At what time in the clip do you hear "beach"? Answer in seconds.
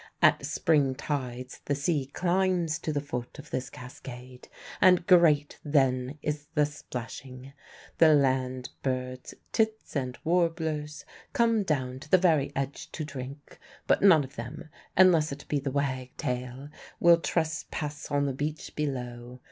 18.33-18.75